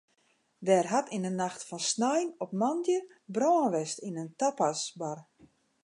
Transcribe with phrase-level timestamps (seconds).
[0.67, 2.99] Der hat yn de nacht fan snein op moandei
[3.35, 5.19] brân west yn in tapasbar.